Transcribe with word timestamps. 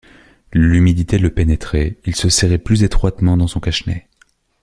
L’humidité 0.51 1.19
le 1.19 1.31
pénétrait, 1.31 1.95
il 2.05 2.15
se 2.15 2.27
serrait 2.27 2.57
plus 2.57 2.81
étroitement 2.81 3.37
dans 3.37 3.45
son 3.45 3.59
cache-nez. 3.59 4.07